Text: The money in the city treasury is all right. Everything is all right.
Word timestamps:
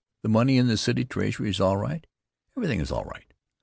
The 0.23 0.29
money 0.29 0.57
in 0.57 0.65
the 0.67 0.77
city 0.77 1.05
treasury 1.05 1.51
is 1.51 1.61
all 1.61 1.77
right. 1.77 2.07
Everything 2.57 2.79
is 2.79 2.89
all 2.91 3.05
right. 3.05 3.31